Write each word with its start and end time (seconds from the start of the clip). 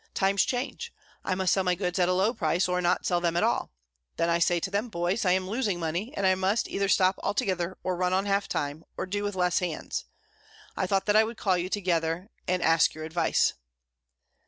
Times 0.15 0.43
change. 0.45 0.91
I 1.23 1.35
must 1.35 1.53
sell 1.53 1.63
my 1.63 1.75
goods 1.75 1.99
at 1.99 2.09
a 2.09 2.13
low 2.13 2.33
price, 2.33 2.67
or 2.67 2.81
not 2.81 3.05
sell 3.05 3.21
them 3.21 3.37
at 3.37 3.43
all. 3.43 3.69
Then 4.17 4.31
I 4.31 4.39
say 4.39 4.59
to 4.61 4.71
them, 4.71 4.89
'Boys, 4.89 5.25
I 5.25 5.33
am 5.33 5.47
losing 5.47 5.79
money, 5.79 6.11
and 6.17 6.25
I 6.25 6.33
must 6.33 6.67
either 6.67 6.89
stop 6.89 7.19
altogether 7.21 7.77
or 7.83 7.95
run 7.95 8.11
on 8.11 8.25
half 8.25 8.47
time, 8.47 8.83
or 8.97 9.05
do 9.05 9.23
with 9.23 9.35
less 9.35 9.59
hands. 9.59 10.05
I 10.75 10.87
thought 10.87 11.07
I 11.15 11.23
would 11.23 11.37
call 11.37 11.55
you 11.55 11.69
together 11.69 12.31
and 12.47 12.63
ask 12.63 12.95
your 12.95 13.03
advice.' 13.03 13.53